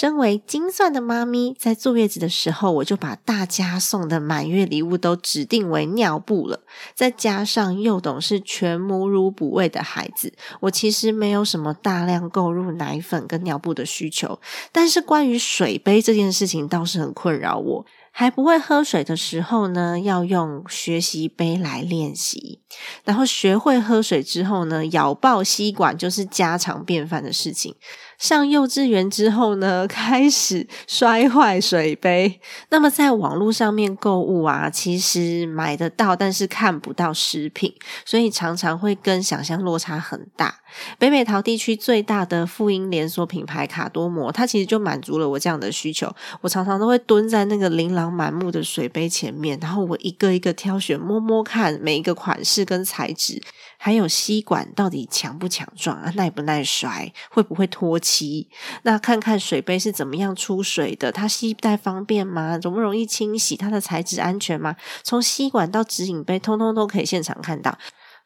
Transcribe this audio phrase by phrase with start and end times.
[0.00, 6.62] 身为精算的妈咪，在坐月子的时候，我就把大家送的满月礼物都指定为尿布了。
[6.94, 14.40] 再加上幼懂是全母乳哺喂的孩子，我其实没有什么大量购入奶粉跟尿布的需求。
[14.72, 17.84] 但是关于水杯这件事情，倒是很困扰我。
[18.20, 22.60] 还不会喝水的时候呢，要用学习杯来练习。
[23.02, 27.74] 然后学会喝水之后呢，咬爆吸管就是家常便饭的事情。
[28.18, 32.38] 上幼稚园之后呢， 开始摔坏水杯。
[32.68, 40.56] 那么在网络上面购物啊，其实买得到，但是看不到食品，所以常常会跟想象落差很大。
[40.98, 46.14] 北美桃地区最大的妇婴连锁品牌卡多摩，它其实就满足了我这样的需求。
[46.42, 53.42] 我常常都会蹲在那个琳琅满目的水杯前面，然后我一个一个挑选，摸摸看每一个款式跟材质。
[53.82, 56.12] 还有吸管到底强不强壮啊？
[56.14, 57.10] 耐不耐摔？
[57.30, 58.46] 会不会脱漆？
[58.82, 61.10] 那看看水杯是怎么样出水的？
[61.10, 62.58] 它吸带方便吗？
[62.62, 63.56] 容不容易清洗？
[63.56, 64.76] 它的材质安全吗？
[65.02, 67.78] 从吸管到直饮杯，通通都可以现场看到。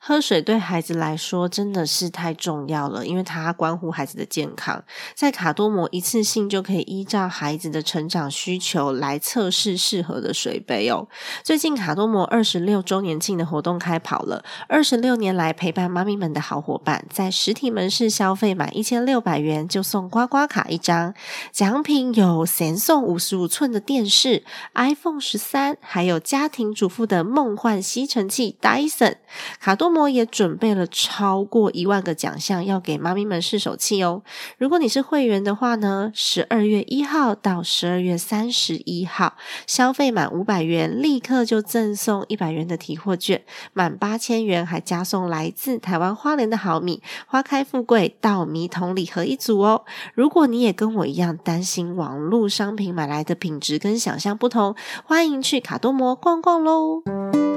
[0.06, 4.84] 喝水对孩子来说真的是太重要了，因为它关乎孩子的健康。
[5.14, 11.08] 在卡多摩一次性就可以依照孩子的成长需求来测试适合的水杯哦。
[11.42, 21.14] 最近卡多摩二十六周年庆的活动开跑了，二十六年来陪伴妈咪们的好伙伴，在实体门市消费满一千六百元就送刮刮卡一张，
[21.50, 24.44] 奖品有神送五十五寸的电视、
[24.75, 29.14] iPhone 十三，还有家庭主妇的梦幻吸尘器 Dyson。
[29.59, 29.94] 卡多。
[29.94, 34.22] 摩也准备了超过一万个奖项要给妈咪们试手气哦。
[34.59, 39.37] 如果你是会员的话呢，十二月一号到十二月三十一号，
[39.69, 49.84] 消费满五百元立刻就赠送一百元的提货券，满八千元还加送来自台湾花莲的好米花开富贵稻米桶礼盒一组哦。
[50.15, 54.75] 如果你也跟我一样担心网络商品买来的品质跟想象不同，
[55.05, 57.53] 欢迎去卡多摩逛逛喽。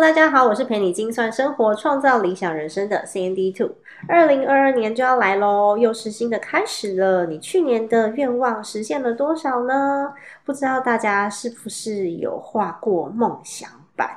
[0.00, 3.70] 大家好，我是陪你精算生活、创造理想人生的 C N D Two。
[4.08, 7.26] 二零二二年就要来喽，又是新的开始了。
[7.26, 10.12] 你去年的愿望实现了多少呢？
[10.44, 14.10] 不知道大家是不是有画过梦想版？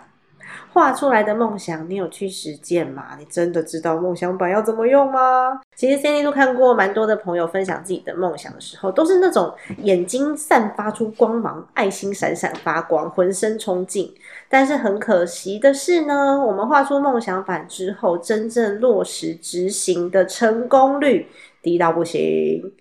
[0.73, 3.15] 画出来的梦想，你有去实践吗？
[3.17, 5.61] 你真的知道梦想板要怎么用吗？
[5.75, 14.11] 其实 Cindy 都看过蛮多的朋友分享自己的梦想的时候，都是那种眼睛散发出光芒，爱心闪闪发光，浑身冲劲。
[14.49, 21.27] 但是很可惜的是呢，我们画出梦想板之后，真正落实执行的成功率
[21.61, 22.73] 低到不行。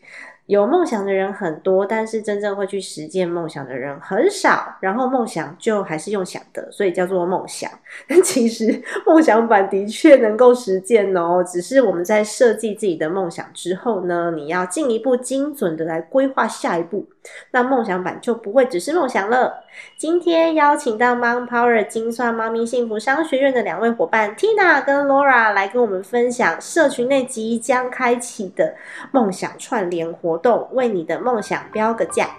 [0.47, 4.77] 有梦想的人很多，但是真正会去实践梦想的人很少。
[4.81, 7.69] 然后梦想就还是用想的，所以叫做梦想。
[8.07, 17.05] 但其实梦想版的确能够实践哦，只是我们在设计自己的梦想之后呢，你要进一步精准的来规划下一步。
[17.51, 19.65] 那梦想版就不会只是梦想了。
[19.97, 28.75] 今天邀请到 Mom Power 精算猫咪幸福商学院的两位伙伴 Tina 跟 Laura 来跟我们分享社群内即将开启的
[29.13, 32.31] 梦想串联活动，为你的梦想标个价。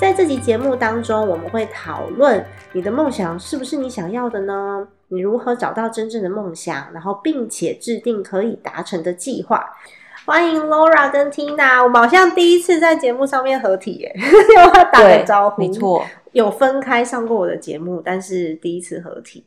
[0.00, 2.42] 在这集节目当中，我们会讨论
[2.72, 4.88] 你的梦想是不是你想要的呢？
[5.08, 9.62] 你如何找到真正的梦想，然后并且制定可以达成的计划？
[10.24, 14.16] 欢迎 Laura 跟 Tina，我们好像第一次在节目上面合体耶，
[14.56, 15.60] 要打个招呼。
[15.60, 19.44] 没错，有分开上过我的节目，但是第一次合体。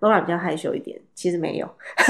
[0.00, 1.68] Laura 比较害羞一点，其实没有，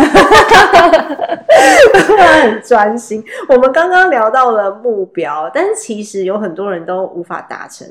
[2.17, 3.25] 很专心。
[3.49, 7.87] 我们刚刚聊到了目标，但是其实有很多人都无法达成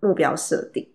[0.00, 0.86] 目标设定。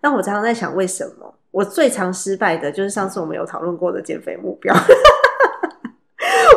[0.00, 1.34] 那我常常在想，为什么？
[1.50, 4.74] 我最常失败的就是上次我们有讨论过的减肥目标。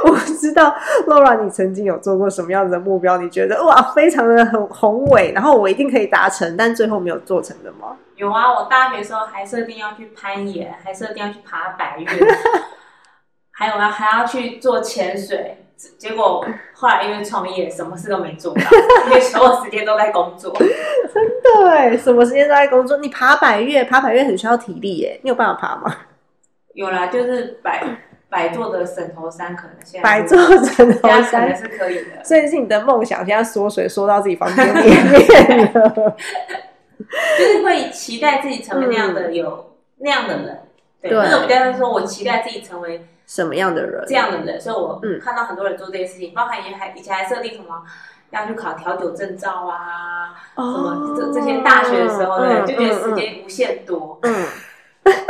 [0.05, 0.73] 我不知道
[1.07, 3.17] Laura，你曾经有做过什么样子的目标？
[3.17, 7.97] 你觉得哇，非常的很宏伟，然后我一定可以达成，但最后没有做成的吗？
[8.17, 12.07] 有啊，我大学的时候还设定要去攀岩，还设定要去爬百越，
[13.51, 15.63] 还有啊，还要去做潜水。
[15.99, 16.43] 结果
[16.73, 18.61] 后来因为创业，什么事都没做到，
[19.05, 20.51] 因为所有时间都在工作。
[21.13, 21.23] 真
[21.63, 22.97] 的哎，什么时间都在工作？
[22.97, 25.95] 你爬百越，爬百越很需要体力耶，你有办法爬吗？
[26.73, 27.83] 有啦，就是百
[28.27, 32.23] 百座的枕头山，可能现在百座枕头山能是可以的。
[32.23, 36.15] 所以是你的梦想，现在缩水缩到自己房间里 面了。
[37.37, 40.61] 就是会期待自己成为那样的有、那样的人，
[41.01, 41.19] 对，对。
[41.19, 44.03] 那种比较是说我期待自己成为什么样的人？
[44.07, 45.19] 这样的人，所以我嗯。
[45.19, 47.83] 看到很多人做这些事情，包含以前还以前还设定什么
[48.31, 54.45] 要去考调酒证照啊，什么这这些大学的时候，就觉得时间无限多，嗯，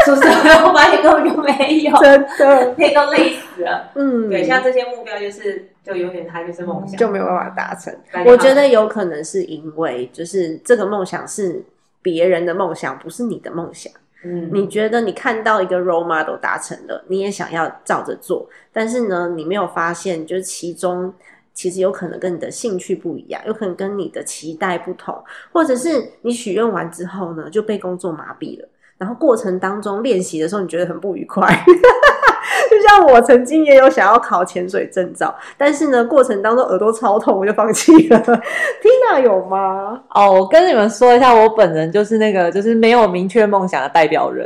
[0.05, 3.91] 出社会后发现根本就没有，真的，累都累死了。
[3.95, 7.93] 嗯，对，像这些目标就是就有点，他就是梦想，就没有办法达成。
[8.25, 11.63] 我觉得有可能是因为，就是这个梦想是
[12.01, 13.91] 别人的梦想，不是你的梦想。
[14.23, 21.13] 嗯，你觉得你看到一个 role model 达成了，你也想要照着做，但是呢，你没有发现，就是其中
[21.53, 25.15] 其实有可能跟你的兴趣不一样，有可能跟你的期待不同，
[25.51, 28.67] 或者是你许愿完之后呢，就被工作麻痹了，
[28.97, 31.47] 然后过程当中练习的时候，你觉得很不愉快。
[32.69, 38.19] 就像我曾经也有想要考潜水证照，但是呢，过程当中耳朵超痛，我就放弃了。
[38.19, 40.01] Tina 有吗？
[40.13, 44.45] 哦，我跟你们说一下，我本人就是那个就是没有明确梦想的代表人，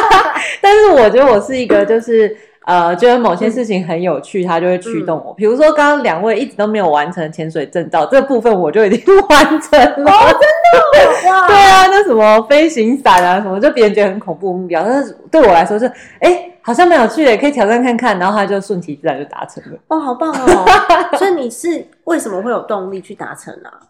[0.60, 5.34] 但是我觉得我是一个就是呃，觉得某些事情很有趣，它就会驱动我。
[5.34, 9.88] 比如说刚刚两位一直都没有完成潜水证照这部分，我就已经完成了。
[9.94, 16.48] 真的 哇对啊，那什么飞行伞啊什么，就别人觉得很恐怖目标，但是对我来说是哎。
[16.64, 19.76] 好像蛮有趣的，可以挑战看看，然后他就顺其自然就达成了。
[19.88, 20.64] 哦，好棒哦！
[21.18, 23.82] 所以你是为什么会有动力去达成啊？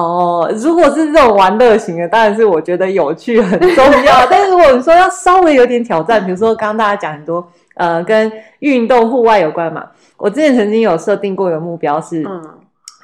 [0.00, 4.24] 哦，如果是这种玩乐型的，当然是我觉得有趣很重要。
[4.30, 7.44] 但是如果你说要稍微有点挑战，比如说刚刚大家讲很多
[7.74, 9.86] 呃跟运动户外有关嘛，
[10.16, 12.42] 我之前曾经有设定过一个目标是，嗯。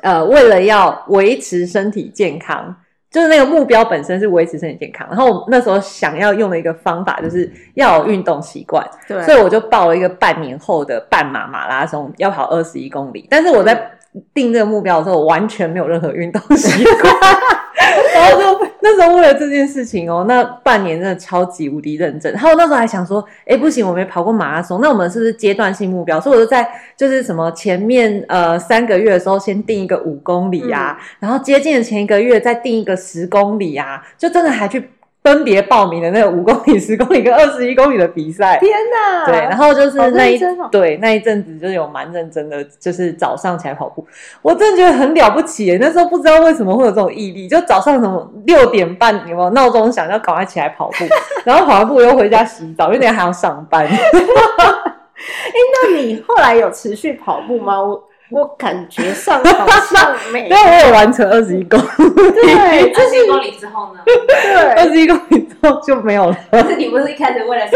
[0.03, 2.77] 呃，为了要维持身体健康。
[3.09, 13.27] 就是那个目标本身是维持身体健康，然后我那时候想要用的一个方法就是要有运动习惯，对，所以我就报了一个半年后的半马马拉松，要跑二十一公里。
[13.31, 13.91] 但是我在
[14.35, 17.15] 定这个目标的时候，我完全没有任何运动 习惯，
[18.15, 22.33] 然后就那时候为了这件事情哦，那半年真的超级无敌认真。
[22.33, 26.21] 然后那时候还想说，哎，不行，我没跑过马拉松，那我们是不是阶段性目标？
[26.21, 26.65] 所以我就在
[26.97, 34.89] 就是什么前面呃三个月的时候，先定一个五公里啊，然后接近的前一个月再定一个十公里啊，就真的还去。
[35.27, 39.27] 分别报名的那个五公里、 十公里跟二十一公里的比赛，天哪！
[39.27, 40.41] 对，然后就是那一、
[40.71, 44.07] 对那一阵子就是有蛮认真的，就是早上起来跑步，
[44.41, 45.79] 我真的觉得很了不起耶。
[45.81, 51.05] 那时候不知道为什么会有这种毅力，就早上什么六点半有没有闹钟响要赶快起来跑步，
[51.43, 53.85] 然后跑完步又回家洗澡，因为等一下还要上班。
[53.91, 57.83] 哎那你后来有持续跑步吗？
[57.83, 58.01] 我
[58.31, 60.49] 我感觉上好像没。
[60.51, 61.87] 因为我有完成二十一公里，
[62.33, 64.01] 对 二十一公里之后呢？
[64.05, 66.37] 对，二十一公里之后就没有了。
[66.51, 67.67] 可是你不是一开始为了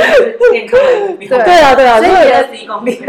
[0.52, 3.00] 健康的目标，对对啊，对啊，所以你二十一公里，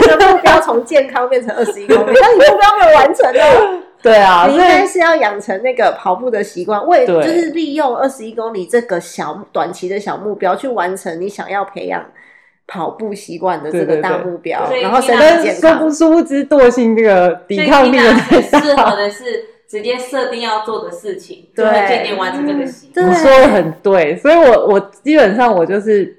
[0.00, 3.82] 这个目标从健康变成二十一公里，但你目标没有完成哦。
[4.02, 7.22] 对啊，你应该是要养成那个跑步的习惯，为对。
[7.22, 12.04] 就是利用二十一公里这个小短期的小目标去完成你想要培养
[12.66, 15.90] 跑步习惯的这个大目标，然后身你体健康不。
[15.90, 23.14] 殊不知惰性这个抵抗力的很适合的是直接设定要做的事情，就对会渐渐完成这个习对惯。
[23.14, 26.16] 你说的很对，所以我我基本上我就是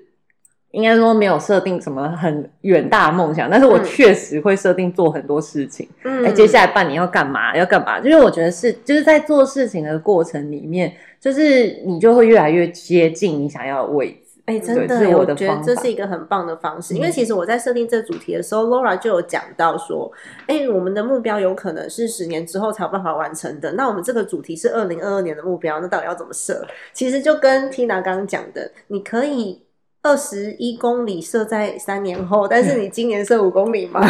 [0.71, 5.87] 应该说没有设定什么很远大的梦想，但是我嗯确实会设定做很多事情。
[6.03, 7.55] 嗯哎、接下来半年要干嘛？
[7.55, 7.99] 要干嘛？
[7.99, 14.26] 就是我觉得是就是在做事情的过程里面，就是你就会越来越接近你想要的位置。
[14.47, 16.93] 哎、真的我觉得这是一个很棒的方式。
[16.95, 20.09] 因为嗯其实我在设定这主题的时候，Laura 就有讲到说，
[20.47, 23.73] 哎、我们的目标有可能是十年之后才有办法完成的。
[23.73, 26.65] 那我们这个主题是二零二二年的目标，那到底要怎么设？
[26.93, 29.61] 其实就跟 Tina 刚刚讲的，你可以
[30.07, 33.99] 二十一公里设在三年后，但是你今年设五公里吗？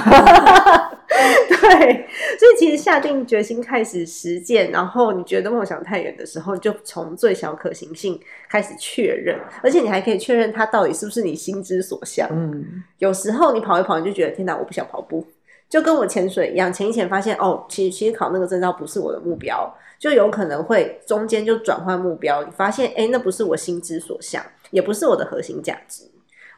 [1.07, 2.05] 对，
[2.37, 12.29] 所以其实下定决心开始实践，然后你觉得梦想太远的时候，你就从最小可行性开始确认，而且你还可以确认它到底是不是你心之所向。
[12.31, 15.25] 嗯，有时候你跑一跑，你就觉得天哪，我不想跑步，
[15.67, 24.43] 就跟我潜水一样，潜一潜发现哦，其实其实考那个证照不是我的目标，就有可能会中间就转换目标，你发现哎，那不是我心之所向。
[24.71, 26.03] 也不是我的核心价值。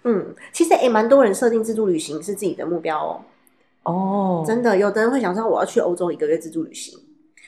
[0.03, 3.21] 嗯，其实也蛮多人设定自助旅行是自己的目标哦。
[3.83, 6.97] 哦，真的，有的人会想说我要去欧洲一个月自助旅行，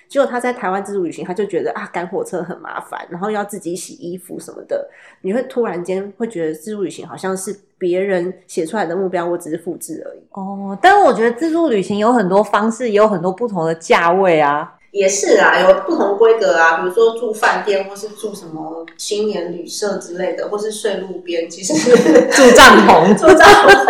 [0.07, 4.89] 结果他在台湾自助旅行，他就觉得啊赶火车很麻烦，然后要自己洗衣服什么的，
[5.21, 10.19] 你会突然间会觉得自助旅行好像是别人写出来的目标，我只是复制而已。
[10.31, 14.77] 哦，但是我觉得自助旅行有很多方式，也有很多不同的价位啊。
[14.91, 21.73] 也是啊，有不同规格啊，比如说住饭店，或是住什么青年旅社之类的，或是睡路边，其实
[22.31, 23.85] 住帐篷， 住帐篷，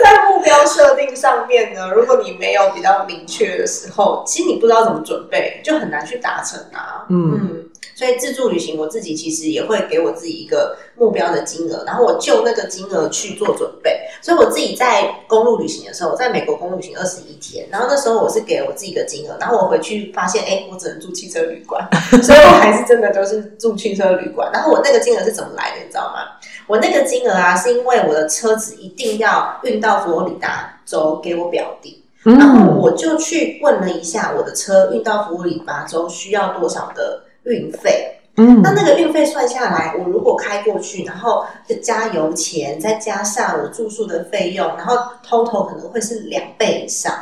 [0.00, 7.04] 在目标设定上面呢，如果你没有比较明确的时候，其实你不知道怎么准备，就很难去达成啊。
[7.08, 7.32] 嗯。
[7.32, 7.64] 嗯，
[7.98, 13.98] 所以自助旅行我自己其实也会给我自己一个目标的金额，然后我就那个金额去做准备。
[14.22, 21.84] 所以我自己在公路旅行的时候，我在美国公路旅行二十一天，然后那时候我是给我自己一个金额，然后我回去发现，哎，我只能住汽车旅馆，
[22.22, 24.48] 所以我还是真的都是住汽车旅馆。
[24.52, 26.38] 然后我那个金额是怎么来的，你知道吗？
[26.68, 32.04] 我那个金额啊，是因为我的车子一定要运到佛罗里达州给我表弟。
[32.22, 38.14] 然后我就去问了一下，我的车运到佛罗里达州需要多少的运费？
[38.40, 41.44] 嗯那那个运费算下来，我如果开过去，然后
[41.82, 44.94] 加油钱，再加上我住宿的费用，然后
[45.26, 47.12] total 可能会是两倍以上，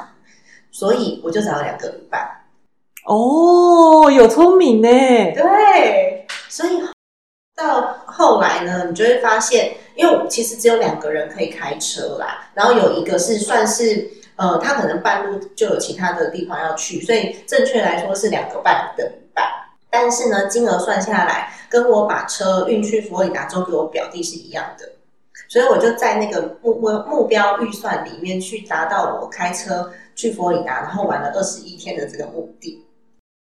[0.71, 2.21] 所以我就找了两个旅伴。
[3.07, 4.89] 哦，有聪明呢。
[4.89, 6.83] 对，所以
[7.57, 14.07] 到后来呢，你就会发现，因为其实只有两个人可以开车啦，然后有一个是算是
[14.37, 19.47] 呃，他可能半路就有其他的地方要去，所以正确来说是两个半的旅伴。
[19.91, 24.93] 但是呢，金额算下来，跟我把车运去佛罗里达州给我表弟是一样的，
[25.49, 32.85] 所以我就在那个目目目标预算里面去达到我开车去佛罗里达，然后玩了二十一天的这个目的。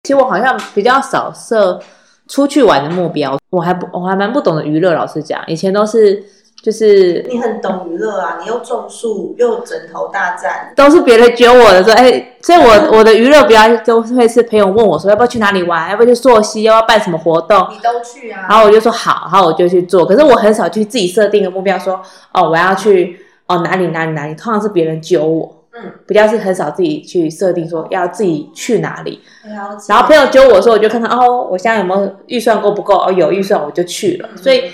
[0.04, 1.80] 其实我好像比较少设
[2.28, 4.92] 出去玩的目标，我还我还蛮不懂的娱乐。
[4.92, 6.22] 老实讲，以前都是
[6.64, 18.46] 就是你很懂娱乐啊，你又种树又枕头大战，都是别人揪我的说，哎，所以我我的娱乐比较都会是朋友问我说要不要去哪里玩，要不要去溯溪，要不要办什么活动，你都去啊。
[18.48, 20.06] 然后我就说好，然后我就去做。
[20.06, 22.00] 可是我很少去自己设定个目标说，
[22.32, 29.20] 哦，我要去哦哪里哪里哪里，通常是别人揪我，嗯，比较是很少自己去设定说要自己去哪里。
[29.86, 32.94] 然后朋友揪我的时候，我就看看哦，我现在有没有预算够不够？
[32.96, 34.30] 哦，有预算我就去了。
[34.34, 34.70] 所以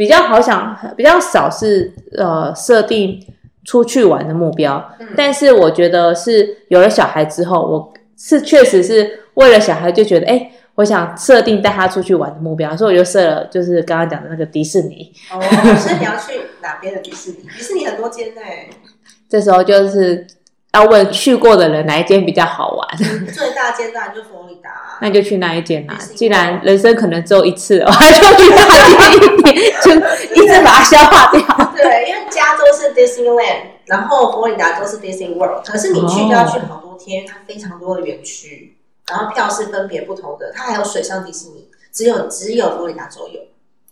[0.00, 3.22] 比较好想，比较少是呃设定
[3.66, 4.82] 出去玩的目标。
[4.98, 15.12] 嗯但是我觉得是有了小孩之后，我是确实是为了小孩就觉得，哎，我想设定带他出去玩的目标，所以我就设了就是刚刚讲的那个迪士尼。
[15.30, 15.38] 哦，
[15.76, 17.38] 所以你要去哪边的迪士尼？
[17.54, 18.40] 迪士尼很多间呢、
[19.28, 20.26] 这时候就是
[20.72, 22.88] 要问去过的人哪一间比较好玩，
[23.32, 24.98] 最大间当然就佛罗里达、啊。
[25.02, 29.90] 那就去那一间啦既然人生可能只有一次， 我还就去大间一点，就
[30.40, 31.72] 一直把它消化掉。
[31.74, 38.76] 对，因为加州是 Disneyland，然后佛罗里达州是 Disney World，可是你去就要去好多天，因为它非常多的园区，
[39.08, 43.40] 然后票是分别不同的，它还有水上迪士尼，只有只有佛罗里达州有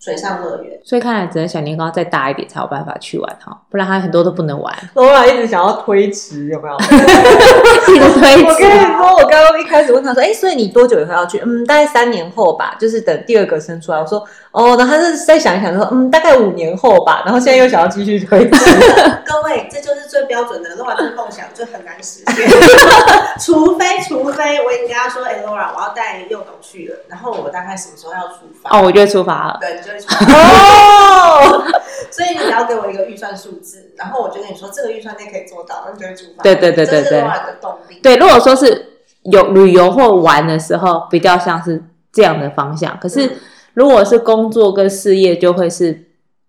[0.08, 0.78] 水上乐园。
[0.82, 4.74] 所以看来只能小年糕再大一点才有办法去玩哈，不然他很多都不能玩。
[4.94, 6.76] Laura 一直想要推迟，有没有？
[8.48, 8.80] 我跟你。
[8.98, 13.98] 说，我刚刚一开始问他说：“哎，所以你多久以后要去？”嗯，大概三年后吧，就是等第二个生出来。
[13.98, 18.64] 我说：“哦。”然后他是再想一想，说：“嗯，大概五年后吧。”然后现在又想要继续推迟。
[19.26, 22.48] 各位，这就是最标准的 Laura 这个梦想就很难实现，
[23.40, 28.76] 除非除非我已经跟他说，哎、r a 我要带幼董去了，然后我大概什么时候要出发？
[28.76, 29.58] 哦，我就会出发了。
[29.60, 30.26] 对，你就会出发。
[30.34, 31.64] 哦，
[32.10, 36.42] 所以你只要给我一个预算数字，然后我就跟你说这个预算内可以做到，那你就会出发。
[36.42, 37.97] 对对对对这是对 Laura 的动力。
[38.02, 38.86] 对，如果说是
[39.24, 42.98] 有旅游或玩的时候，比较像是这样的方向。
[43.00, 43.30] 可是嗯
[43.74, 46.06] 如果是工作跟事业，就会是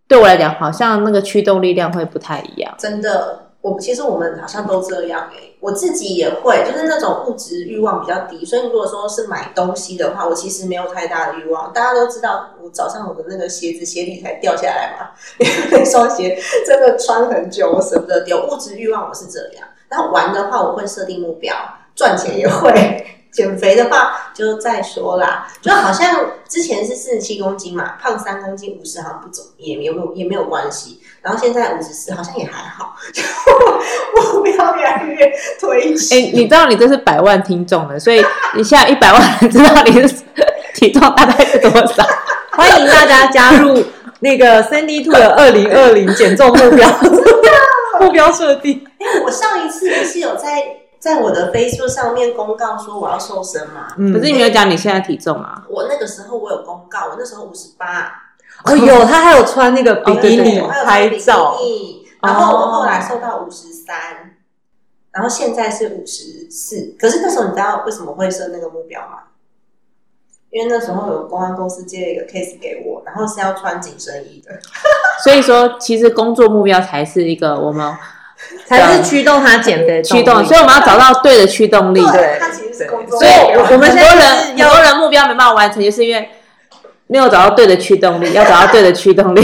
[0.07, 2.73] 对我来讲，好像那个驱动力量会不太一样。
[2.79, 11.71] 真的，我其实我们好像都这样哎、我自己也会，就是那种物质欲望比较低，所以如果说是买东西的话，我其实没有太大的欲望。
[11.71, 18.47] 大家都知道，我早上我的那个鞋子鞋底才掉下来嘛，因 为那双鞋真的穿很久，我舍不得丢。
[18.47, 21.53] 物质欲望我是这样，然后玩的话我会设定目标，
[21.95, 23.05] 赚钱也会。
[23.31, 30.99] 减肥的话就再说啦，就好像之前是四十七公斤嘛，胖三公斤，五十好像不走也也没有也没有关系。
[31.21, 33.21] 然后现在五十四好像也还好，就
[34.33, 35.31] 目标越来越
[35.61, 36.15] 推迟。
[36.15, 40.09] 哎，你知道你这是百万听众的，所以你现在一百万人知道你的
[40.73, 42.03] 体重大概是多少。
[42.57, 43.85] 欢迎大家加入
[44.21, 46.89] 那个 Sandy Two 的二零二零减重目标
[47.99, 48.83] 目标设定。
[49.15, 53.87] 哎，我上一次不是有在在我的 Facebook 上面公告说我要瘦身嘛？
[53.97, 55.65] 嗯可是你没有讲你现在体重啊？
[55.69, 58.11] 我那个时候我有公告，我那时候五十八，
[58.65, 64.35] 哦，有他还有穿那个比基尼哦对对对我还有拍照，比基尼然后我后来瘦到五十三，
[65.11, 66.95] 然后现在是五十四。
[66.99, 69.23] 可是那时候你知道为什么会设那个目标吗？
[70.51, 74.51] 因为那时候有公安公司接了一个 case 给我，然后是要穿紧身衣的，
[75.23, 77.95] 所以说，其实工作目标才是一个我们
[78.69, 82.01] 才是驱动他减肥的驱动，力所以我们要找到对的驱动力。
[82.01, 83.31] 对他其实是工作所以。
[83.57, 84.25] 我们很多现在人
[84.57, 86.29] 很多人目标没办法完成，就是因为
[87.07, 89.41] 没有找到对的驱动力， 要找到对的驱动力。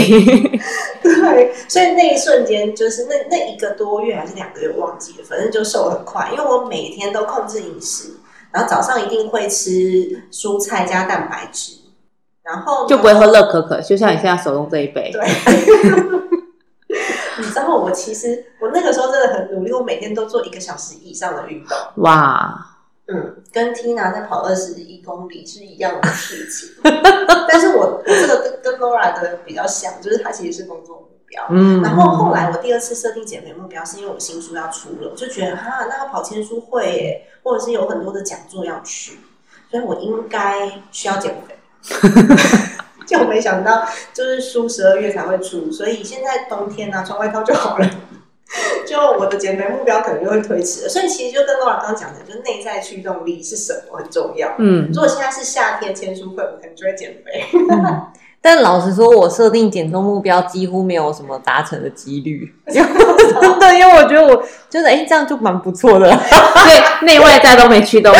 [1.02, 8.18] 对，所以那一瞬间就是那那一个多月还是两个月忘记了，反正就瘦很快，因为我每天都控制饮食，
[8.52, 11.72] 然后早上一定会吃蔬菜加蛋白质，
[12.44, 15.10] 然后就不会喝热可可，就像你现在手中这一杯。
[15.12, 15.26] 对。
[17.38, 22.66] 你知道我其实我那个时候真的很努力，我每天都做一个小时以上的运动，哇，
[23.08, 26.70] 嗯，跟 Tina 在跑二十一公里是一样的事情。
[27.48, 31.44] 但是我我这个跟跟 Laura 的比较像，就是她其实是工作目标。
[31.50, 39.18] 嗯然后后来我第二次设定减肥目标，是因为我新书要出了，我就觉得哈，那个跑签书会耶，或者是有很多的讲座要去，
[39.70, 41.56] 所以我应该需要减肥。
[43.06, 47.88] 就没想到，就是书十二月才会出，所以现在冬天呢、穿外套就好了。
[48.86, 54.54] 就我的减肥目标可能就会推迟了，所以其实就跟 Laura 刚刚讲的，就是内在驱动力是什么很重要。
[54.58, 57.44] 嗯如果现在是夏天签书会，我可能就会减肥。
[58.40, 62.88] 但老实说，我设定减重目标几乎没有什么达成的几率，因为
[63.40, 66.06] 真的，因为我觉得我就是哎、这样就蛮不错的。
[66.08, 68.18] 对，内外在都没驱动力。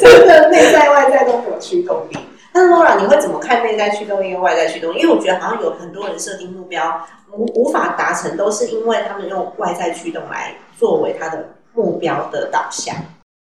[0.00, 2.18] 真的内在外在都没有驱动力。
[2.58, 4.98] 那 Laura，你会怎么看内在驱动力跟外在驱动力？
[4.98, 7.00] 因为我觉得好像有很多人设定目标
[7.30, 12.96] 无无法达成，都是因为他们用外在驱动来作为他的目标的导向。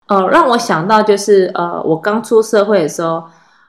[0.07, 3.23] 呃，让我想到就是呃，我刚出社会的时候，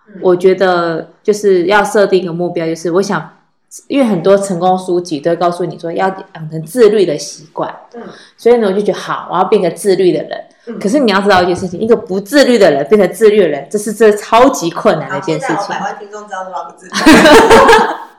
[0.09, 3.37] 嗯我觉得就是要设定一个目标，就是我想，
[3.89, 8.03] 因为很多成功书籍都告诉你说要养成自律的习惯，嗯
[8.37, 10.42] 所以呢，我就觉得好，我要变个自律的人。
[10.67, 15.81] 嗯可是你要知道一件事情，一个不自律的人变成自律的人，这是这超级困难的，一件事情百。
[15.81, 16.39] 万听众知道。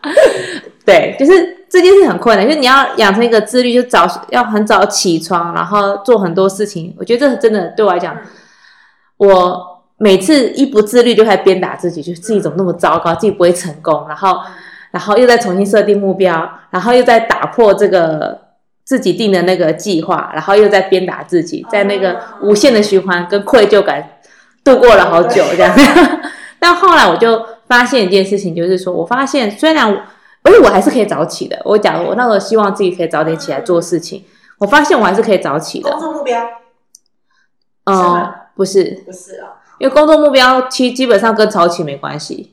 [0.86, 6.93] 对，就是这件事很困难，就是你要养成一个自律，就早要很早起床，然后做很多事情。
[6.99, 8.21] 我觉得这真的对我来讲，嗯
[9.17, 14.38] 我每次一不自律就开始鞭打自己，就是自己怎么那么糟糕，自己不会成功，然后
[14.91, 18.38] 然后又再重新设定目标，然后又再打破这个
[18.83, 24.17] 自己定的那个计划，然后又在鞭打自己，在那个无限的循环跟愧疚感
[24.63, 25.75] 度过了好久这样。
[26.59, 30.01] 但后来我就发现一件事情，就是说我发现虽然我
[30.43, 31.61] 而且我还是可以早起的。
[31.65, 34.23] 我假如我那时候希望自己可以早点起来做事情，
[34.59, 35.99] 我发现我还是可以早起的工。
[35.99, 36.41] 作目标
[37.85, 42.52] 嗯、不是，不是啊，因为工作目标其实基本上跟早起没关系，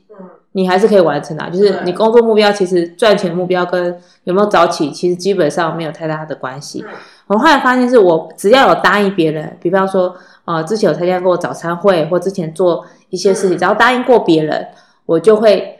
[0.53, 1.49] 你还是可以完成的。
[1.49, 6.83] 就是你工作目标其实赚钱目标跟有没有早起，其实基本上没有太大的关系。
[6.87, 6.93] 嗯
[7.27, 14.67] 我后来发现是我只要有答应别人，比方说呃之前有参加过早餐会，或之前做一些事情，嗯只要答应过别人，
[15.05, 15.79] 我就会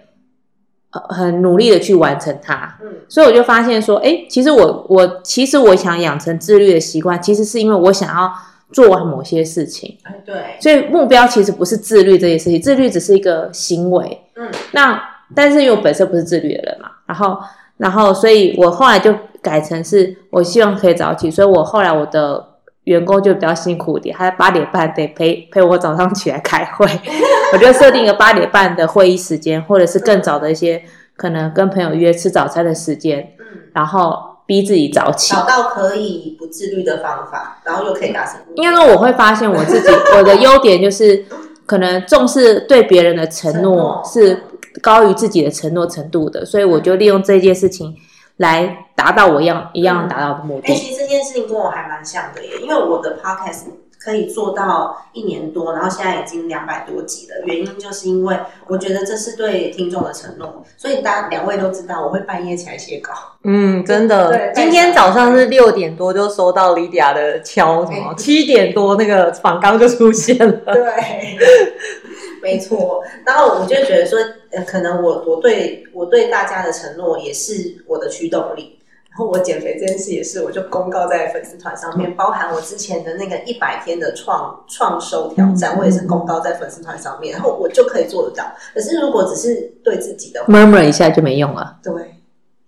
[0.92, 2.78] 呃很努力的去完成它。
[2.82, 8.32] 嗯所以我就发现说，哎，其实我我其实我想养成自律的习惯，其实是因为我想要
[8.72, 9.98] 做完某些事情。
[10.04, 14.22] 哎对，所以目标其实不是自律这些事情，自律只是一个行为。
[14.42, 15.02] 嗯那
[15.36, 17.38] 但是因为我本身不是自律的人嘛，然后
[17.78, 22.46] 然后所以我后来就改成是我希望可以早起，所以我后来我的
[22.84, 26.86] 员工就比较辛苦一点，他八点半得陪陪我早上起来开会，
[27.54, 30.84] 我就设定一个八点半的会议时间，或者是更早的一些
[31.16, 35.34] 可能跟朋友约吃早餐的时间，嗯，然后逼自己早起。
[35.34, 38.42] 找到可以不自律的方法，然后又可以达成。
[38.56, 41.24] 应该说我会发现我自己我的优点就是
[41.72, 43.76] 可能重视对别人的承承诺。
[43.78, 44.38] 诺是
[44.82, 47.96] 高于自己的承诺程度的，所以我就利用这件事情
[48.36, 50.76] 来达到我一样一样达到的目哎、的。
[50.76, 53.68] 其实这件事情跟我还蛮像的耶，因为我的 podcast
[54.04, 57.36] 可以做到一年多，然后现在已经两百多集了。
[57.46, 58.36] 原因就是因为
[58.68, 63.12] 我觉得这是对听众的承诺，所以大家两位都知道，我会半夜起来写稿。
[63.44, 70.52] 嗯，真的对，今天早上是六点多就收到 Lydia 的敲，什么七点多那个访纲就出现了。
[70.66, 71.38] 对，
[72.42, 73.04] 没错。
[73.24, 74.18] 然后我就觉得说，
[74.52, 78.80] 呃，可能我我对我对大家的承诺也是我的驱动力。
[79.12, 88.46] 然后我减肥这件事也是，我就公告在粉丝团上面，包含我之前的那个一百天的创创收挑战，我也是公告在粉丝团上面，然后我就可以做得到。
[88.74, 91.78] 可是如果只是对自己的话，murmur 一下就没用了。
[91.84, 91.92] 对，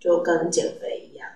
[0.01, 1.29] 就跟减肥一样。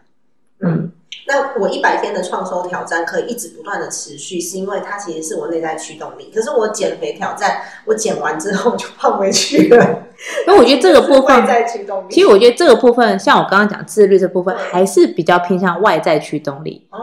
[0.59, 0.91] 嗯，
[1.27, 6.31] 那我一百天的创收挑战可以一直不断的持续，是因为它其实是我内在驱动力。
[6.33, 10.03] 可是我减肥挑战，我减完之后 就胖回去了。
[10.47, 12.05] 那我觉得这个部分外在驱动力。
[12.09, 16.87] 其实我觉得这个部分，像我刚刚讲自律这部分，还是比较偏向外在驱动力。
[16.91, 16.97] 哦，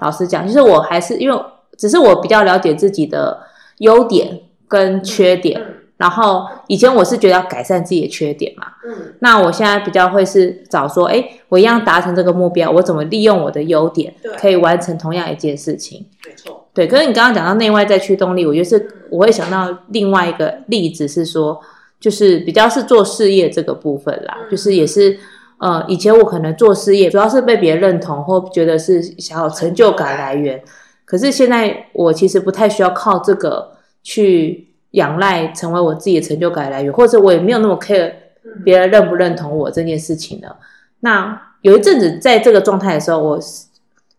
[0.00, 1.42] 老实讲，就是我还是因为
[1.78, 3.40] 只是我比较了解自己的
[3.78, 9.12] 优点跟缺点，嗯然后以前我是觉得要改善自己的缺点嘛，嗯。
[9.18, 16.06] 那我现在比较会是找说，哎，我一样达成这个目标，我怎么利用我的优点对，可以完成同样一件事情。
[16.26, 21.60] 没错，对，可是你刚刚讲到内外在驱动力，我觉得是我会想到另外一个例子是说，
[22.00, 24.50] 就是比较是做事业这个部分啦，嗯。
[24.50, 25.18] 就是也是
[25.58, 30.62] 呃，以前我可能做事业主要是被别人认同或觉得是想要成就感来源，
[31.04, 38.12] 可是现在我其实不太需要靠这个去仰赖成为我自己的成就感来源，或者我也没有那么 care
[38.44, 40.56] 嗯别人认不认同我这件事情了。
[41.00, 43.38] 那有一阵子在这个状态的时候，我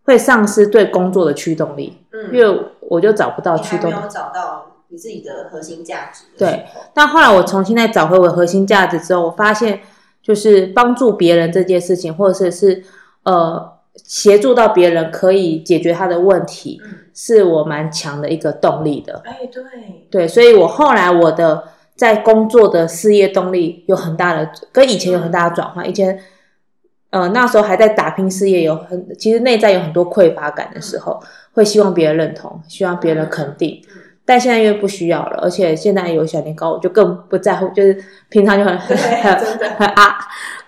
[0.03, 1.97] 会丧失对工作的驱动力。
[2.13, 9.79] 嗯因为我就找不到你驱动没有找到你自己的核心价值的对，但后来我重新再找回我的核心价值之后，我发现
[10.21, 12.83] 就是帮助别人这件事情，或者是是
[13.23, 19.21] 呃协助到别人可以解决他的问题，嗯，是我蛮强的一个动力的。
[19.25, 19.63] 哎，对，
[20.09, 21.63] 对，所以我后来我的
[21.95, 25.87] 在工作的事业动力有很大的跟以前有很大的转换。
[25.87, 26.19] 以前
[27.09, 31.21] 呃那时候还在打拼事业，有很其实内在有很多匮乏感的时候，
[31.53, 33.81] 会希望别人认同，希望别人肯定。
[34.21, 37.97] 嗯但现在因为不需要了，而且现在有小年糕，我就更不在乎，就是
[38.29, 39.35] 平常就很很很
[39.75, 40.15] 很啊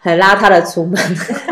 [0.01, 0.95] 很邋遢的出门。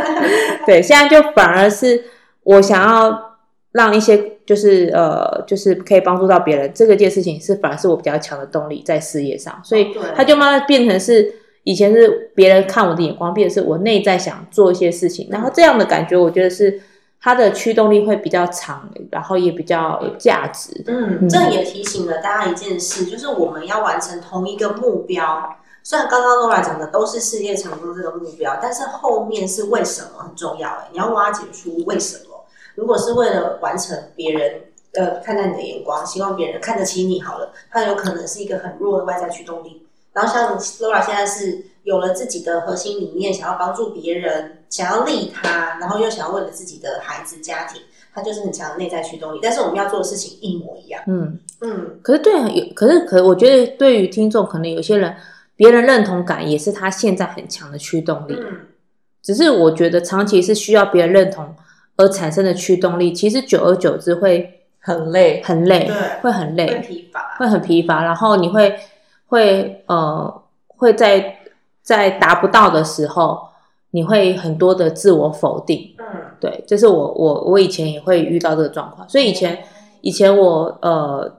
[0.66, 2.04] 对，现在就反而是
[2.44, 3.38] 我想要
[3.72, 10.02] 让一些就是呃就是可以帮助到别人这个件事情，是反而是我比较强的动力在事业上，所以对。
[10.16, 11.34] 它就慢慢变成是
[11.64, 16.82] 以前是别人看我的眼光，变成是我内在想做一些事情，然后这样的感觉，我觉得是
[17.22, 20.84] 它的驱动力会比较长，然后也比较有价值。
[20.88, 25.56] 嗯，这也提醒了大家一件事，就是我们要完成同一个目标。
[25.84, 32.44] 虽然刚刚 Laura 讲的都是事业成功这个目标，但是后面是为什么很重要哎，你要挖掘出为什么。
[32.76, 34.62] 如果是为了完成别人
[34.94, 39.86] 呃看待你的眼光，希望别人看得起你好了，它有可能是一个很弱的外在驱动力。
[40.14, 47.80] 然后像 Laura 现在是有了自己的核心理念，想要帮助别人，想要利他，然后又想要为了自己的孩子家庭，
[48.12, 49.40] 他就是很强的内在驱动力。
[49.44, 51.04] 但是我们要做的事情一模一样。
[51.06, 55.14] 嗯，嗯，可是对啊，有可是可我觉得对于听众，可能有些人
[55.56, 58.34] 别人认同感也是他现在很强的驱动力。
[58.40, 58.62] 嗯，
[59.22, 61.54] 只是我觉得长期是需要别人认同
[61.98, 67.36] 而产生的驱动力，其实久而久之会很累，很累，对会很会累，疲乏。
[67.38, 68.74] 会很疲乏，然后你会
[69.28, 71.38] 会呃会在
[71.82, 73.50] 在达不到的时候，
[73.92, 75.94] 你会很多的自我否定。
[76.00, 76.06] 嗯。
[76.40, 79.60] 对，这是我我我以前也会遇到这个状况，所以以前
[80.02, 81.32] 以前我呃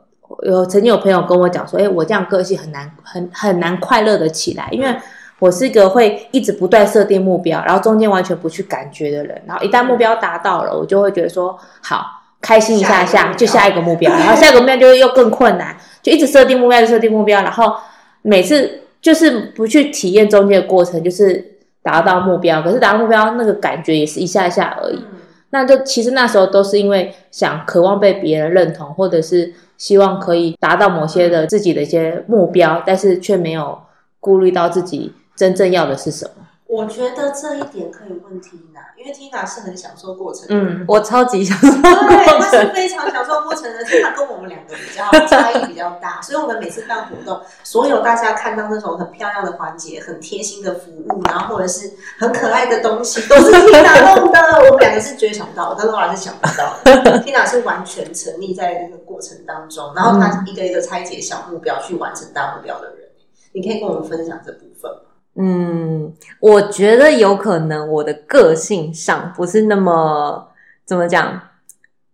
[0.45, 4.95] 有曾经有朋友跟我讲说，哎，我这样个性很难很很难快乐的起来，因为
[5.41, 12.05] 我是一个会一直不断设定目标，然后中间完全不去感觉的人，然后一旦目标达到了，我就会觉得说好
[12.41, 17.75] 开心一下下，就下一个目标，然后下一个目标就又更困难，就一直设定目标，就设定目标，然后
[18.23, 21.52] 每次就是不去体验中间的过程，就是
[21.83, 24.97] 达到目标，可是达到目标那个感觉也是一下下而已。
[24.97, 25.19] 嗯
[25.55, 33.79] 那就其实那时候都是因为想渴望被别人认同，或者是希望可以达到某些的自己的一些目标，但是却没有
[34.19, 36.42] 顾虑到自己真正要的是什么。
[36.73, 40.55] 我觉得这一点可以问 Tina，因为 Tina 是很享受过程的。
[40.55, 42.61] 嗯，我超级享受对，他过程。
[42.63, 54.41] 是非常享受过程的，Tina 跟我们两个比较差异比较大，所以我们每次办活动，所有大家看到那种很漂亮的环节、很贴心的服务，然后或者是很可爱的东西，都是 Tina 弄的。
[54.65, 57.23] 我们两个是绝对想不到，但 Laura 是想不到的。
[57.23, 63.11] Tina 是完全沉溺在这个过程当中，然后她一个一个拆解小目标去完成大目标的人。
[63.53, 65.12] 你可以跟我们分享这部分吗？
[65.37, 70.49] 嗯，我觉得有可能我的个性上不是那么
[70.85, 71.41] 怎么讲，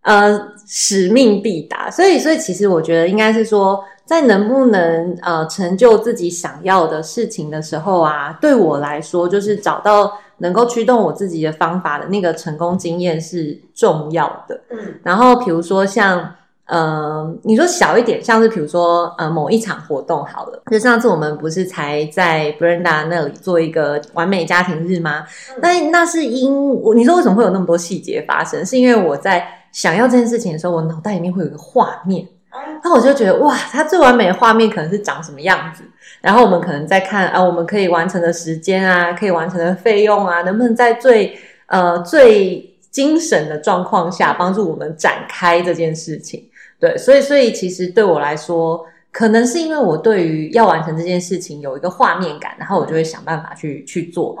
[0.01, 14.61] 呃，使命必达，所以，所以其实我觉得应该是说，在能不能呃成就自己想要的事情的时候啊，对我来说，就是找到能够驱动我自己的方法的那个成功经验是重要的。
[14.71, 16.33] 嗯然后比如说像
[16.69, 25.25] 呃，你说小一点，像是比如说呃某一场活动好了，就上次我们不是才在 Brenda 那里做一个完美家庭日吗？
[25.55, 28.63] 嗯那那是因我你说为什么会有那么多细节发生？
[28.65, 32.27] 是因为我在想要这件事情的时候，我脑袋里面会有一个画面。
[32.83, 35.83] 那我就觉得哇，它最完美的画面可能是长什么样子，
[36.21, 46.43] 然后我们可能在看啊，我们可以完成的时间啊，可以完成的费用啊，能不能在最呃最精神的状况下帮助我们展开这件事情？
[46.79, 54.37] 对，所以所以其实对我来说，可能是因为我对于要完成这件事情有一个画面感，然后我就会想办法去去做。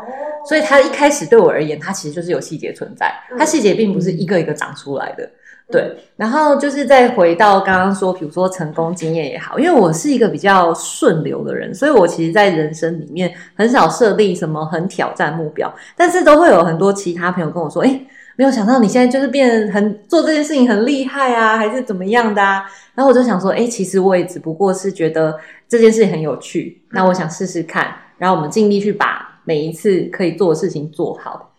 [0.47, 5.29] 所以它一开始对我而言，它其实就是有细节存在，它细节并不是一个一个长出来的。
[5.71, 18.01] 对，然后就是再回到刚刚说，比如说成功经验也好，因为我是一个比较顺流的人，所以我其实，在人生里面很少设立什么很挑战目标，但是都会有很多其他朋友跟我说，哎，
[18.39, 22.63] 没有想到你现在就是变很做这件事情很厉害啊，还是怎么样的啊？
[22.95, 31.53] 然后我就想说，哎，其实我也只不过是觉得这件事情很有趣，那我想试试看，然后我们尽力去把每一次可以做的事情做好。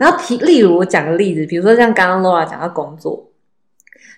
[0.00, 3.28] 然后，例例如我讲个例子，比如说像刚刚 Laura 讲到工作。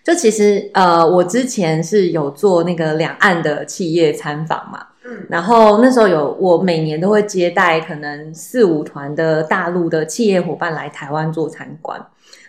[0.04, 4.86] 就其实，呃，我之前是有做那个两岸的企业参访嘛，
[5.28, 12.00] 然后那时候有我每年都会接待可能四五团的大陆的企业伙伴来台湾做参观。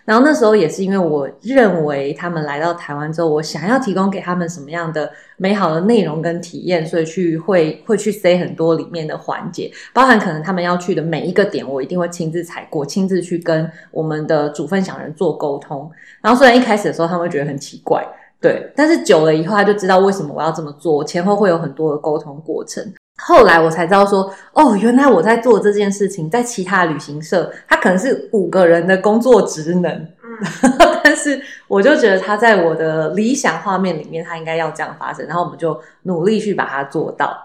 [0.06, 15.92] 然后那时候也是因为我认为他们来到台湾之后，我想要提供给他们什么样的美好的内容跟体验，所以去会会去塞很多里面的环节，包含可能他们要去的每一个点，我一定会亲自踩过，亲自去跟我们的主分享人做沟通。
[16.22, 18.06] 然后虽然一开始的时候他们会觉得很奇怪，
[18.46, 22.94] 对，但是久了以后他就知道为什么我要这么做，前后会有很多的沟通过程。
[23.18, 30.38] 后来我才知道说，哦，原来我在做这件事情，在其他旅行社，他可能是五个人的工作职能，嗯，
[31.04, 37.36] 但是我就觉得他在我的理想画面里面，他应该要这样发生，然后我们就努力去把它做到。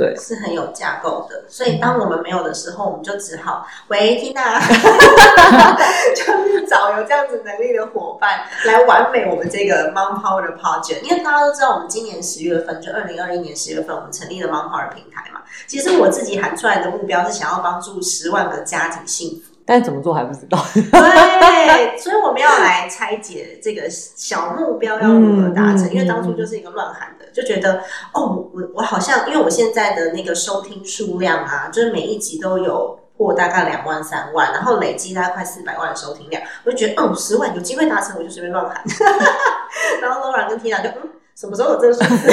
[0.00, 4.58] 对，是很有架构的，所以当我们没有的时候，我们就只好喂缇娜，
[6.16, 11.02] 就是找有这样子能力的伙伴来完美我们这个 Mom Power 的 project。
[11.02, 15.42] 因为大家都知道，我们今年十月份，就二零二一年十月份，我们成立了 Mom Power 平台嘛。
[15.66, 19.49] 其实我自己喊出来的目标是想要帮助十万个家庭幸福。
[19.70, 20.58] 但怎么做还不知道。
[20.74, 25.88] 对， 所以我们要来拆解这个小目标要如何达成。
[25.92, 27.80] 因为当初就是一个乱喊的，就觉得
[28.12, 38.82] 哦，我我好像因为我现在的那个收听数量啊，就是每一集都有破大概两万三万，然后累积大概快四百万的收听量，我就觉得嗯，十万有机会达成，我就随便乱喊。
[40.02, 42.28] 然后 Laura 跟 Tina 就嗯，什么时候有这个数字？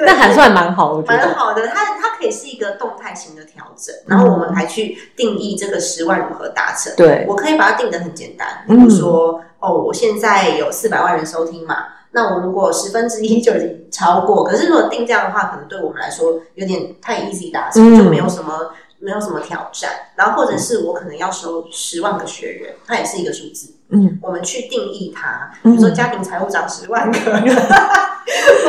[0.00, 1.66] 那还算蛮好，我觉得蛮好的。
[1.68, 6.92] 它它可以是一个动态型的调整，然后我们还去定义这个十万如何达成。
[6.96, 19.90] 对，我可以把它定的很简单，比如说哦，我现在有四百万人收听嘛，那我如果十分之一就已经超过，可是如果定这样的话，可能对我们来说有点太 easy 达成，就没有什么没有什么挑战。
[20.16, 23.74] 然后或者是我可能要收十万个学员，它也是一个数字。
[23.90, 27.18] 嗯，我们去定义它，比如说家庭财务长十万个。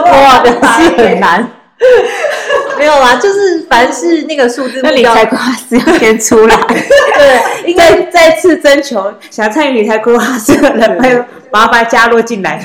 [0.04, 0.44] 哇，
[0.78, 1.48] 是很难。
[2.78, 6.56] 没有啊，就是凡是那个数字，那理财规划师要先出来。
[6.68, 12.64] 对，应该再次征求想参与理财规划师的人，麻烦加入进来。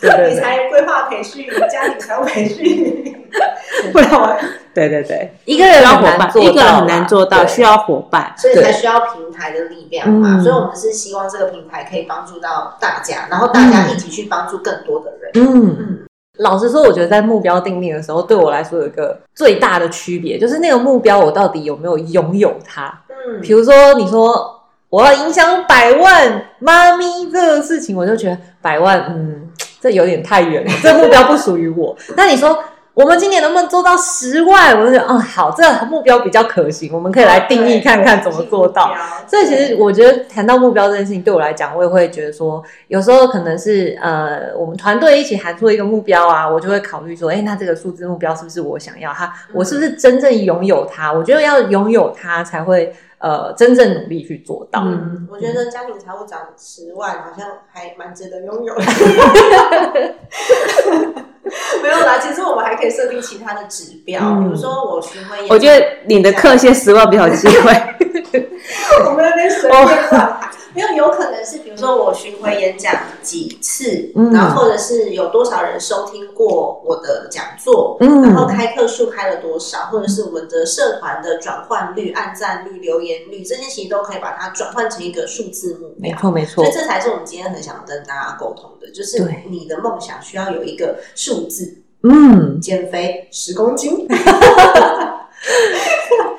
[0.00, 3.16] 理财规划培训、家庭财务培训，
[3.92, 4.36] 不然我……
[4.74, 10.40] 对对对，一个人很难做，一个人很难做到，需要伙伴，所以才需要平台的力量嘛。
[10.40, 15.32] 所以，我们是希望这个平台可以帮助到大家，然后大家一起去帮助更多的人。
[15.34, 15.76] 嗯。
[15.78, 15.98] 嗯。
[16.38, 22.86] 老实说，我觉得在目标定定的时候，对我来说有一个最大的区别，就是那个目标我到底有没有拥有它。
[23.08, 29.47] 嗯，比如说你说我要影响百万妈咪这个事情，我就觉得百万，嗯，
[29.80, 31.96] 这有点太远了，这目标不属于我。
[32.16, 32.58] 那你说？
[32.94, 34.76] 我们今年能不能做到十万？
[34.76, 38.92] 我就觉得，嗯，好，这个目标比较可行，我们可以来定义看看怎么做到。
[39.24, 49.12] 所以，其实我觉得谈到目标这件事情，对我来讲，我也会觉得说，有时候可能是呃，我们团队一起喊出一个目标啊，我就会考虑说，哎，那这个数字目标是不是我想要？
[49.12, 51.12] 它，我是不是真正拥有它？
[51.12, 54.82] 我觉得要拥有它，才会呃真正努力去做到。
[54.84, 58.82] 嗯，我觉得家庭财务长十万，好像还蛮值得拥有的。
[61.82, 67.72] 没有啦，其实我们还可以设定其他的指标，比如说我巡回我觉得你的课先十万比较有机会。
[69.06, 70.47] 我们那边随便乱喊，
[70.78, 86.12] 没有有可能是，比如说我巡回演讲几次，然后或者是有多少人收听过我的讲座，然后开课数开了多少，或者是我们的社团的转换率、按赞率、留言率，这些其实都可以把它转换成一个数字目标。
[86.12, 86.62] 没错，没错。
[86.62, 91.82] 所以这才是我们今天很想跟大家沟通的，就是你的梦想需要有一个数字。
[92.04, 94.06] 嗯，减肥十公斤。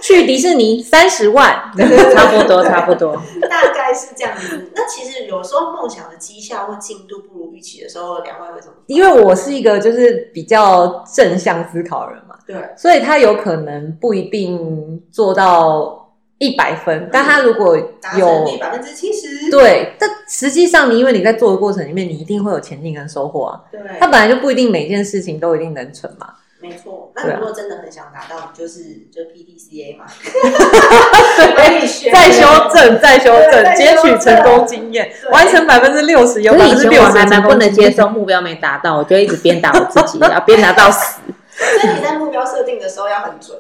[0.09, 3.15] 去迪士尼三十万， 差不多，差不多，
[3.47, 4.71] 大概是这样子。
[4.73, 8.77] 那其实有时候梦想的绩效或进度不如预期的时候，两位会怎么？
[8.87, 17.77] 因为我是一个就是比较正向思考的人嘛，对，所以他有可能不一定做到一百分，但他如果
[18.17, 23.61] 有率百分之七十，对，但实际上你因为你在做的过程里面，你一定会有前进跟收获啊。
[23.71, 26.33] 对，他本来就不一定每件事情都一定能成嘛。
[26.61, 27.11] 没错。
[27.15, 30.05] 那你如果真的很想达到，你就是就 PDCA 嘛，
[31.55, 41.21] 对，以学再修正，再修正，再截修正取成功经验，完成百分之六十，有可百分之六是以前我还十成功蛮不能接受目标没达到，我就一直鞭打我自己，要 鞭打到死。
[41.49, 43.57] 所以你在目标设定的时候要很准，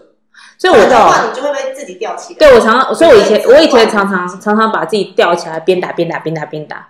[0.57, 2.39] 所以我的话你就会被自己吊起来。
[2.39, 6.87] 对我常常，所以我以前我以前常常常常把自己吊起来，鞭打鞭打鞭打鞭打，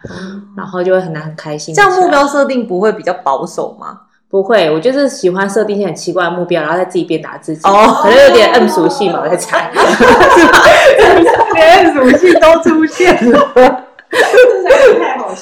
[0.57, 1.73] 然后就会很难很开心。
[1.75, 4.01] 这样目标设定不会比较保守吗？
[4.29, 7.61] 不会，我就是喜欢设定一些很奇怪的目标，然后再自己鞭打自己。
[7.67, 9.71] 哦可能有点 M 属性吧，我在猜。
[11.55, 13.83] 连属性都出现了。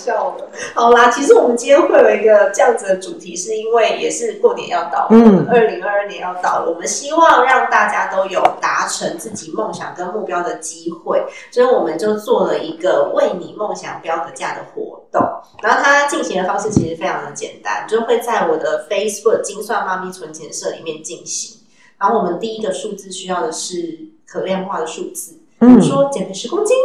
[0.05, 0.49] 真的好笑了。
[0.73, 15.21] 好啦，其实我们今天会有一个这样子的主题，是因为也是过年要到了，嗯二零二二年要到了，我们希望让大家都有达成自己梦想跟目标的机会，所以我们就做了一个为你梦想标个价的活动。
[15.61, 21.57] 然后它进行的方式其实非常的简单，就会在我的 Facebook 精算妈咪存钱社里面进行。
[21.99, 26.77] 然后我们第一个数字需要的是可量化的数字，比如说减肥十公斤，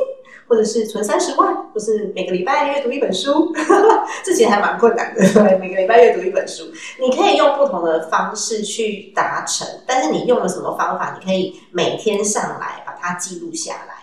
[0.49, 3.53] 或者是存三十万，或是每个礼拜阅读一本书，
[4.25, 6.65] 这其实还蛮困难的， 对，每个礼拜阅读一本书，
[7.01, 13.95] 你可以用不同的方式去达成，但是你用了什么方法，你可以每天上来把它记录下来。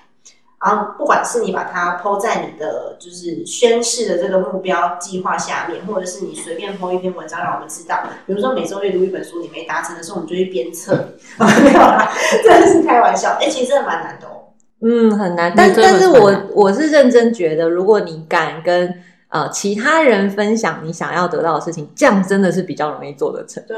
[0.62, 11.46] 然后，不管是你把它抛在你的就是宣誓的这个目标计划下面，或者是你随便抛一篇文章让我们知道，比如说每周阅读一本书，你没达成的时候，我们就去鞭策你。
[11.64, 12.12] 没有啦，
[12.44, 13.38] 真的是开玩笑。
[13.40, 14.49] 哎、其实真的蛮难的哦。
[14.82, 18.94] 嗯，很难，但但是我我是认真觉得，如果你敢跟
[19.28, 23.64] 呃其他人分享你想要得到的事情，这样真的是比较容易做得成。
[23.68, 23.78] 对，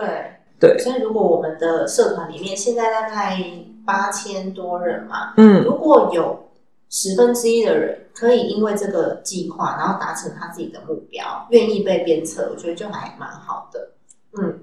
[0.59, 3.37] 对，所以如果我们的社团里面现在大概
[3.85, 6.51] 八千多人嘛，嗯，如果有
[6.89, 13.89] 十分之一的人可以因为这个计划，然后达成他自己的目标，愿意被鞭策，我觉得就还蛮好的。
[14.39, 14.59] 嗯，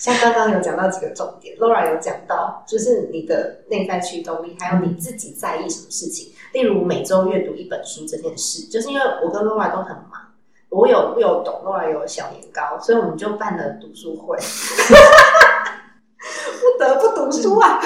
[0.00, 6.32] 像刚刚有讲到几个重点，Laura 有讲到，就是你的内在驱动力，还有你自己在意什么事情。
[6.54, 10.32] 例如每周阅读一本书这件事，就是因为我跟 Laura 都很忙，
[10.70, 14.38] 我有我有懂，Laura 有小年糕，所以我们就办了读书会，
[16.18, 17.78] 不得不读书啊，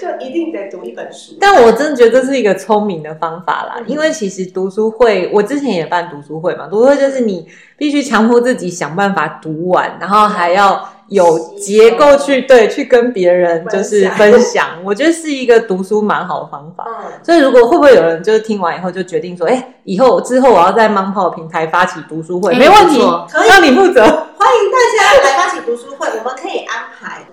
[0.00, 1.36] 就一定得读一本书。
[1.40, 16.84] 但我真的觉得这是一个聪明的方法啦，嗯因为其实读书会，我之前也办读书会嘛，读书会就是你必须强迫自己想办法读完，然后还要有结构去对去跟别人就是分享，我觉得是一个读书蛮好的方法。
[16.86, 24.02] 嗯，所以，如果会不会有人就是听完以后就决定说，哎，以后之后我要在 mang 炮平台发起读书会，哎没问题，可以让你负责。
[24.04, 26.33] 欢迎大家来发起读书会，我们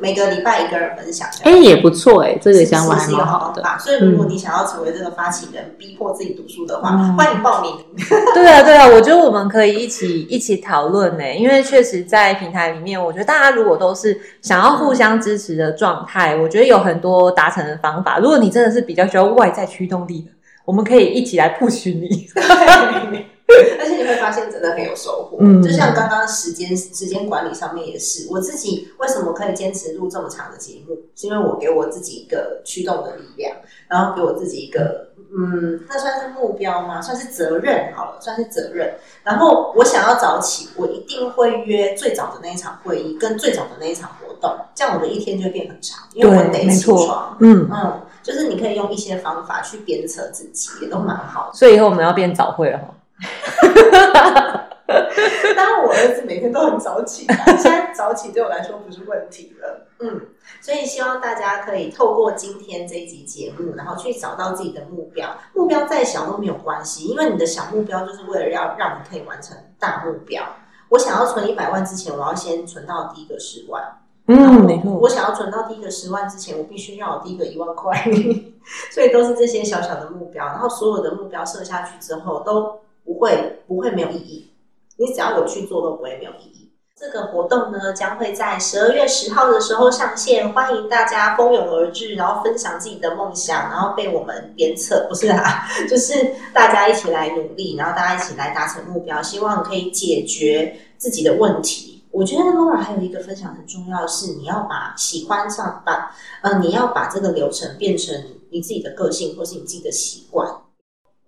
[0.02, 1.28] 每个礼拜一个人分享。
[1.44, 3.62] 哎，也不错哎，这这个想法还蛮好的。
[3.62, 3.78] 法。
[3.78, 7.72] 所以，如果你想要成为这个发起人，逼迫自己读书的话，嗯欢迎报名。
[8.34, 18.18] 对啊，对啊，我觉得我们可以一起一起讨论呢，因为确实在平台里面，我觉得大家如果都是想要互相支持的状态，我觉得有很多达成的方法。
[18.18, 20.32] 如果你真的是比较需要外在驱动力的，
[20.66, 22.28] 我们可以一起来 push 你。
[23.80, 25.38] 而且你会发现真的很有收获。
[25.40, 33.56] 嗯就像刚刚时间时间管理上面也是，我自己为什么可以坚持录这么长的节目，是因为我给我自己一个驱动的力量，
[33.88, 37.02] 然后给我自己一个嗯，那算是目标吗？
[37.02, 38.94] 算是责任好了，算是责任。
[39.24, 47.38] 然后我想要早起，我一定会约最早的那一场会议跟最早的那一场活动，这样我的一天就会变很长，因为我得起床。
[47.40, 51.54] 嗯，嗯，就是你可以用一些方法去鞭策自己，也都蛮好的。
[51.54, 52.86] 所以以后我们要变早会了哈。
[55.56, 59.88] 当然，我儿子每天都很早起啊，现在早起对我来说不是问题了。
[60.00, 60.22] 嗯，
[60.62, 65.30] 所以希望大家可以透过今天这一集节目，然后去找到自己的目标。
[65.54, 70.44] 目标再小都没有关系，因为你的小目标就是为了要让你可以完成大目标。
[70.90, 73.82] 我想要存一百万之前，我要先存到第一个十万。
[74.28, 75.08] 嗯，没错我。
[75.08, 77.96] 想要存到第一个十万之前，我必须要有第一个一万块，
[78.92, 80.46] 所以都是这些小小的目标。
[80.46, 84.52] 然后所有的目标设下去之后，都不会不会没有意义。
[84.98, 86.70] 你只要有去做，都不会没有意义。
[86.96, 102.04] 这个活动呢，将会在十二月十号的时候上线，欢迎大家蜂拥而至，然后分享自己的梦想，然后被我们鞭策，不是啊， 就是大家一起来努力，然后大家一起来达成目标，希望可以解决自己的问题。
[102.12, 108.14] 我觉得 Laura 还有一个分享很重要是，你要把喜欢上把呃，你要把这个流程变成
[108.52, 110.48] 你自己的个性，或是你自己的习惯。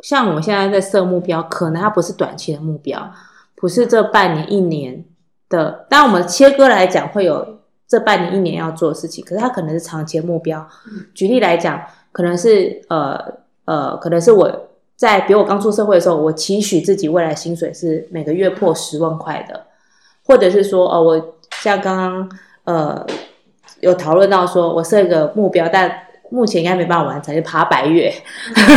[0.04, 3.10] 像我们现在在设目标，可能它不是短期的目标，
[3.56, 5.04] 不是这半年、一年
[5.48, 5.88] 的。
[5.90, 10.68] 当，我们切割来讲，会有这半年、一年要做的事情，可是它可能是长期的目标。
[11.16, 11.82] 举例来讲，
[12.12, 13.18] 可能是呃
[13.64, 14.52] 呃，可能是我
[14.98, 19.68] 在比如我刚出社会的时候，我期许自己未来薪水是每个月破十万块的，
[20.26, 22.30] 或者是说哦，我像刚刚
[22.66, 23.06] 呃
[23.80, 26.03] 有讨论到说我设一个目标，但
[26.34, 28.12] 目前应该没办法完成，就爬白月，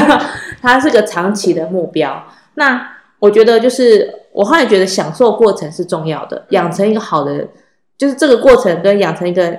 [0.61, 2.23] 它是个长期的目标。
[2.55, 2.87] 那
[3.19, 7.49] 我觉得就是我后来觉得享受过程是重要的，养成一个好的，
[7.97, 9.59] 就是这个过程跟养成一个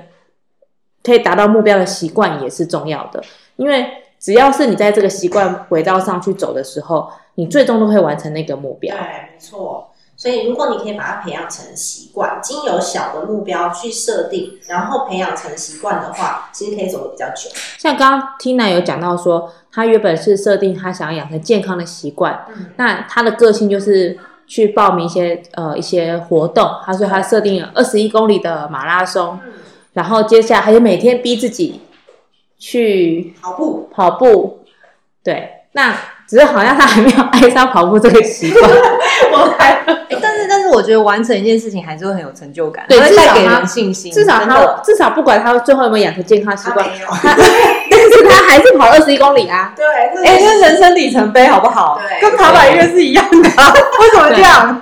[1.03, 3.23] 可以达到目标的习惯也是重要的，
[3.55, 3.87] 因为
[4.19, 9.91] 只要是你在这个习惯轨道上去走的时候，你最终都会完成那个目标对。，没错。
[10.17, 17.51] 所以，如果你可以把它培养成习惯，经由小的目标去设定，然后培养成习惯的话，其实可以走得比较久。
[17.77, 29.53] 像刚刚 Tina 有讲到说，她原本是设定她想要养成健康的习惯，嗯那她的个性就是去报名一些呃一些活动，她说她设定了二十一公里的马拉松，嗯，
[29.93, 31.81] 然后接下来还有每天逼自己
[32.57, 34.65] 去跑步，跑步，
[35.23, 35.95] 对，那
[36.27, 38.69] 只是好像他还没有爱上跑步这个习惯，
[39.31, 39.81] 我还
[40.21, 46.85] 但是但是我觉得完成一件事情还是会很有成就感，对它会带给至少它人信心，至少他至少不管他最后有没有养成健康习惯。
[47.89, 49.85] 但是他还是跑二十一公里啊，对，
[50.25, 51.99] 哎，这这是人生里程碑好不好？
[52.07, 54.81] 对跟爬百越是一样的，为什么这样？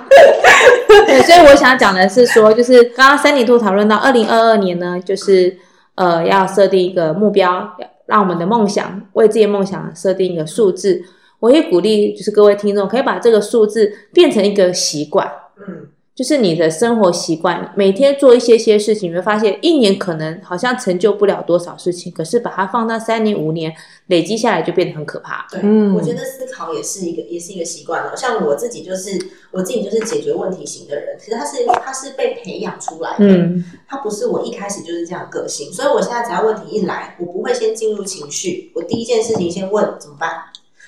[1.06, 5.56] 对，所以我想讲的是说，就是刚刚三里兔讨论到二零二二年呢，就是
[5.94, 7.68] 呃要设定一个目标，
[8.06, 11.02] 让我们的梦想为自己的梦想设定一个数字。
[11.40, 23.70] 我也鼓励就是各位听众可以把这个数字变成一个习惯，嗯，就是你的生活习惯，每天做一些些事情，你会发现一年可能好像成就不了多少事情，可是把它放到三年五年
[24.06, 25.46] 累积下来，就变得很可怕。
[25.50, 28.16] 对，嗯我觉得思考也是一个，也是一个习惯了。
[28.16, 29.18] 像我自己就是，
[29.50, 40.30] 我自己就是解决问题型的人，其实他是他是被培养出来的，嗯，他不是我一开始就是这样个性，所以我现在只要问题一来，我不会先进入情绪，我第一件事情先问怎么办。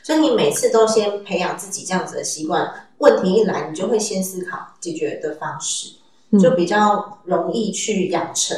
[0.08, 5.96] 所以你每次都先培养自己这样子的习惯，问题一来，你就会先思考解决的方式，
[6.30, 8.56] 嗯就比较容易去养成。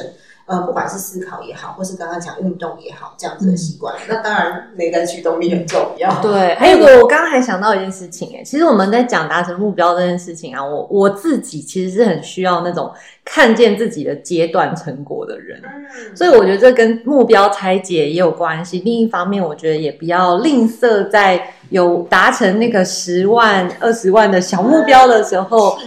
[0.51, 6.21] 呃，不管是思考也好，或是刚刚讲运动也好，这样子的习惯，那当然内在驱动力很重要。
[6.21, 12.91] 对，还有个我刚刚还想到一件事情，哎，其实我们在讲达成目标这件事情啊，我我自己其实是很需要那种
[13.25, 15.63] 看见自己的阶段成果的人。
[15.65, 18.81] 嗯，所以我觉得这跟目标拆解也有关系。
[18.85, 25.79] 另一方面，我觉得也不要吝啬在有达成那个十万、二十万的小目标的时候，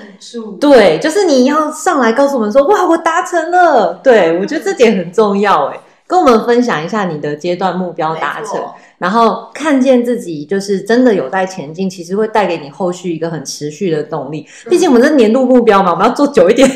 [0.59, 3.93] 对，就是你要上来告诉我们说，哇，我达成了。
[4.03, 8.59] 对我觉得这点很重要，哎，跟我们分享一下你的阶段目标达成，
[8.97, 14.47] 然后看见自己就是真的有在前进，其实会带给你后续一个很持续的动力。
[14.69, 16.69] 毕竟我们是年度目标嘛，我们要做久一点。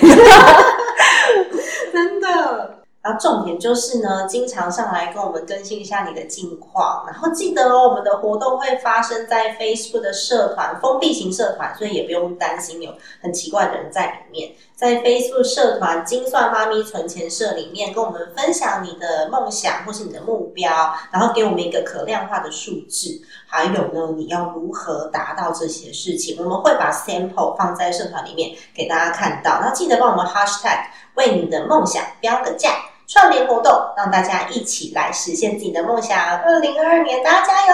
[3.08, 12.92] 然后重点就是呢，经常上来跟我们更新一下你的近况，然后记得哦，我们的活动会发生在 Facebook 的社团，封闭型社团，所以也不用担心有
[13.22, 14.52] 很奇怪的人在里面。
[14.76, 32.72] 在 Facebook 社团“精算妈咪存钱社”里面，跟我们分享你的梦想或是你的目标，然后给我们一个可量化的数字，还有呢，你要如何达到这些事情，我们会把 sample 放在社团里面给大家看到，然后记得帮我们 hashtag 为你的梦想标个价。
[33.08, 36.20] 串联活动，让大家一起来实现自己的梦想。
[36.44, 37.74] 二零二二年，大家加油！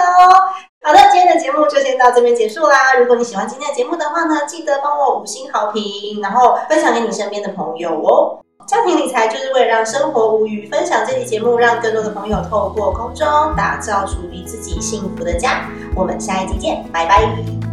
[0.82, 2.94] 好的，今天的节目就先到这边结束啦。
[2.94, 8.38] 如果你喜欢今天的节目的话呢，记得帮我五星好评，然后分享给你身边的朋友哦。
[8.66, 13.26] 家庭理财就是为了让生活无虞，分享这期节目，让更多的朋友透过空中
[13.56, 15.68] 打造属于自己幸福的家。
[15.96, 17.63] 我们下一集见，拜拜。